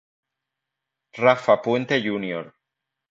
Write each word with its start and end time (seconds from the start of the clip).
Rafa 1.13 1.61
Puente 1.61 2.01
Jr. 2.01 2.51